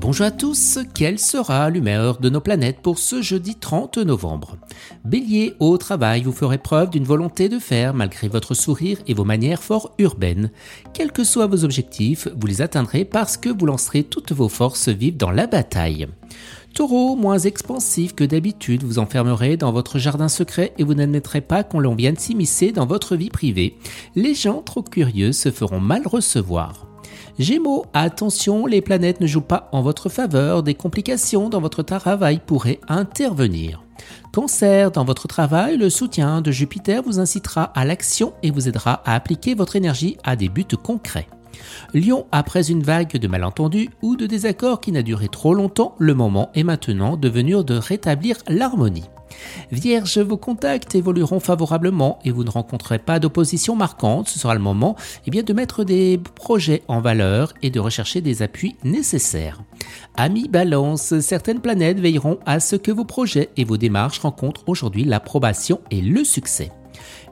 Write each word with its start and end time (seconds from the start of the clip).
Bonjour 0.00 0.26
à 0.26 0.30
tous, 0.30 0.78
quelle 0.94 1.18
sera 1.18 1.68
l'humeur 1.70 2.18
de 2.18 2.28
nos 2.28 2.40
planètes 2.40 2.80
pour 2.80 2.98
ce 2.98 3.22
jeudi 3.22 3.54
30 3.54 3.98
novembre? 3.98 4.56
Bélier, 5.04 5.54
au 5.60 5.76
travail, 5.76 6.22
vous 6.22 6.32
ferez 6.32 6.58
preuve 6.58 6.90
d'une 6.90 7.04
volonté 7.04 7.48
de 7.48 7.58
faire 7.58 7.94
malgré 7.94 8.28
votre 8.28 8.54
sourire 8.54 8.98
et 9.06 9.14
vos 9.14 9.24
manières 9.24 9.62
fort 9.62 9.92
urbaines. 9.98 10.50
Quels 10.94 11.12
que 11.12 11.22
soient 11.22 11.46
vos 11.46 11.64
objectifs, 11.64 12.28
vous 12.34 12.46
les 12.46 12.62
atteindrez 12.62 13.04
parce 13.04 13.36
que 13.36 13.50
vous 13.50 13.66
lancerez 13.66 14.04
toutes 14.04 14.32
vos 14.32 14.48
forces 14.48 14.88
vives 14.88 15.16
dans 15.16 15.30
la 15.30 15.46
bataille. 15.46 16.08
Taureau, 16.74 17.14
moins 17.14 17.38
expansif 17.38 18.14
que 18.14 18.24
d'habitude, 18.24 18.82
vous 18.82 18.98
enfermerez 18.98 19.56
dans 19.56 19.70
votre 19.70 19.98
jardin 19.98 20.28
secret 20.28 20.72
et 20.78 20.84
vous 20.84 20.94
n'admettrez 20.94 21.40
pas 21.40 21.62
qu'on 21.62 21.78
l'on 21.78 21.94
vienne 21.94 22.16
s'immiscer 22.16 22.72
dans 22.72 22.86
votre 22.86 23.16
vie 23.16 23.30
privée. 23.30 23.76
Les 24.16 24.34
gens 24.34 24.62
trop 24.62 24.82
curieux 24.82 25.32
se 25.32 25.50
feront 25.50 25.80
mal 25.80 26.02
recevoir. 26.06 26.93
Gémeaux, 27.38 27.86
attention, 27.94 28.66
les 28.66 28.80
planètes 28.80 29.20
ne 29.20 29.26
jouent 29.26 29.40
pas 29.40 29.68
en 29.72 29.82
votre 29.82 30.08
faveur, 30.08 30.62
des 30.62 30.74
complications 30.74 31.48
dans 31.48 31.60
votre 31.60 31.82
travail 31.82 32.40
pourraient 32.44 32.80
intervenir. 32.88 33.82
Cancer, 34.32 34.90
dans 34.90 35.04
votre 35.04 35.28
travail, 35.28 35.76
le 35.76 35.90
soutien 35.90 36.40
de 36.40 36.50
Jupiter 36.50 37.02
vous 37.02 37.20
incitera 37.20 37.64
à 37.64 37.84
l'action 37.84 38.32
et 38.42 38.50
vous 38.50 38.68
aidera 38.68 39.02
à 39.04 39.14
appliquer 39.14 39.54
votre 39.54 39.76
énergie 39.76 40.16
à 40.24 40.36
des 40.36 40.48
buts 40.48 40.64
concrets. 40.82 41.28
Lion, 41.92 42.26
après 42.32 42.70
une 42.70 42.82
vague 42.82 43.16
de 43.16 43.28
malentendus 43.28 43.90
ou 44.02 44.16
de 44.16 44.26
désaccords 44.26 44.80
qui 44.80 44.92
n'a 44.92 45.02
duré 45.02 45.28
trop 45.28 45.54
longtemps, 45.54 45.94
le 45.98 46.14
moment 46.14 46.50
est 46.54 46.64
maintenant 46.64 47.16
de 47.16 47.28
venir 47.28 47.64
de 47.64 47.74
rétablir 47.74 48.38
l'harmonie. 48.48 49.04
Vierge, 49.72 50.18
vos 50.18 50.36
contacts 50.36 50.94
évolueront 50.94 51.40
favorablement 51.40 52.18
et 52.24 52.30
vous 52.30 52.44
ne 52.44 52.50
rencontrerez 52.50 52.98
pas 52.98 53.18
d'opposition 53.18 53.76
marquante. 53.76 54.28
Ce 54.28 54.38
sera 54.38 54.54
le 54.54 54.60
moment 54.60 54.96
eh 55.26 55.30
bien, 55.30 55.42
de 55.42 55.52
mettre 55.52 55.84
des 55.84 56.20
projets 56.34 56.82
en 56.88 57.00
valeur 57.00 57.52
et 57.62 57.70
de 57.70 57.80
rechercher 57.80 58.20
des 58.20 58.42
appuis 58.42 58.76
nécessaires. 58.84 59.62
Amis 60.16 60.48
Balance, 60.48 61.18
certaines 61.20 61.60
planètes 61.60 62.00
veilleront 62.00 62.38
à 62.46 62.60
ce 62.60 62.76
que 62.76 62.92
vos 62.92 63.04
projets 63.04 63.50
et 63.56 63.64
vos 63.64 63.76
démarches 63.76 64.20
rencontrent 64.20 64.64
aujourd'hui 64.66 65.04
l'approbation 65.04 65.80
et 65.90 66.00
le 66.00 66.24
succès. 66.24 66.70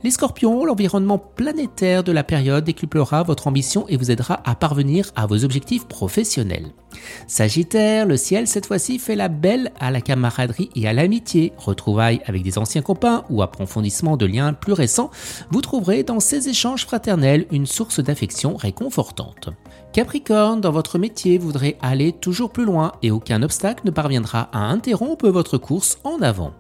Les 0.05 0.11
scorpions, 0.11 0.65
l'environnement 0.65 1.19
planétaire 1.19 2.03
de 2.05 2.13
la 2.13 2.25
période 2.25 2.65
décuplera 2.65 3.23
votre 3.23 3.47
ambition 3.47 3.87
et 3.89 3.97
vous 3.97 4.11
aidera 4.11 4.41
à 4.45 4.55
parvenir 4.55 5.11
à 5.17 5.27
vos 5.27 5.45
objectifs 5.45 5.87
professionnels. 5.87 6.73
Sagittaire, 7.27 8.07
le 8.07 8.17
ciel 8.17 8.47
cette 8.47 8.67
fois-ci 8.67 8.99
fait 8.99 9.17
la 9.17 9.29
belle 9.29 9.73
à 9.81 9.91
la 9.91 10.01
camaraderie 10.01 10.71
et 10.77 10.87
à 10.89 10.93
l'amitié. 10.93 11.53
Retrouvailles 11.57 12.21
avec 12.27 12.43
des 12.43 12.59
anciens 12.59 12.83
copains 12.83 13.25
ou 13.31 13.43
approfondissement 13.43 14.17
de 14.17 14.27
liens 14.27 14.53
plus 14.53 14.73
récents, 14.73 15.11
vous 15.51 15.61
trouverez 15.61 16.03
dans 16.03 16.21
ces 16.21 16.49
échanges 16.49 16.85
fraternels 16.85 17.47
une 17.51 17.67
source 17.67 18.01
d'affection 18.01 18.57
réconfortante. 18.57 19.49
Capricorne, 19.93 20.61
dans 20.61 20.73
votre 20.73 20.99
métier, 20.99 21.39
vous 21.39 21.47
voudrez 21.47 21.77
aller 21.83 22.13
toujours 22.13 22.51
plus 22.51 22.65
loin 22.65 22.93
et 23.03 23.11
aucun 23.11 23.43
obstacle 23.43 23.85
ne 23.85 23.91
parviendra 23.91 24.49
à 24.53 24.59
interrompre 24.59 25.29
votre 25.29 25.59
course 25.59 25.99
en 26.05 26.23
avant. 26.23 26.53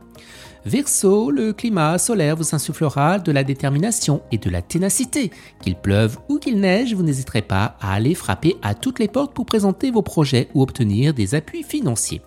Verseau, 0.65 1.33
le 1.33 1.53
climat 1.53 1.99
solaire 1.99 2.37
vous 2.37 2.55
insufflera 2.55 3.19
de 3.19 3.33
la 3.33 3.43
détermination 3.43 4.23
et 4.31 4.39
de 4.39 4.49
la 4.49 4.63
ténacité. 4.63 5.33
Qu'il 5.61 5.75
pleuve 5.75 6.19
ou 6.29 6.39
qu'il 6.39 6.61
neige, 6.61 6.95
vous 6.95 7.03
n'hésiterez 7.03 7.43
pas 7.43 7.77
à 7.81 7.95
aller 7.95 8.15
frapper 8.15 8.57
à 8.63 8.75
toutes 8.75 9.01
les 9.01 9.09
portes 9.09 9.35
pour 9.35 9.45
présenter 9.45 9.91
vos 9.91 10.03
projets 10.03 10.49
ou 10.55 10.63
obtenir 10.63 11.15
des 11.15 11.35
appuis 11.35 11.65
financiers. 11.65 12.23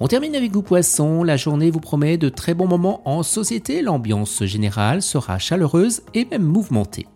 On 0.00 0.08
termine 0.08 0.34
avec 0.34 0.52
vous 0.52 0.62
poissons, 0.62 1.22
la 1.22 1.36
journée 1.36 1.70
vous 1.70 1.80
promet 1.80 2.16
de 2.16 2.30
très 2.30 2.54
bons 2.54 2.66
moments 2.66 3.02
en 3.04 3.22
société, 3.22 3.82
l'ambiance 3.82 4.44
générale 4.44 5.02
sera 5.02 5.38
chaleureuse 5.38 6.02
et 6.14 6.24
même 6.24 6.44
mouvementée. 6.44 7.06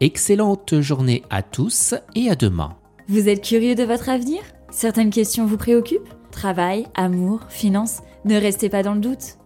Excellente 0.00 0.80
journée 0.80 1.22
à 1.30 1.42
tous 1.42 1.94
et 2.16 2.30
à 2.30 2.34
demain. 2.34 2.76
Vous 3.08 3.28
êtes 3.28 3.42
curieux 3.42 3.74
de 3.76 3.84
votre 3.84 4.08
avenir? 4.08 4.40
Certaines 4.70 5.10
questions 5.10 5.46
vous 5.46 5.56
préoccupent? 5.56 6.08
Travail, 6.30 6.86
amour, 6.94 7.40
finances? 7.48 8.02
Ne 8.24 8.36
restez 8.36 8.68
pas 8.68 8.82
dans 8.82 8.94
le 8.94 9.00
doute 9.00 9.39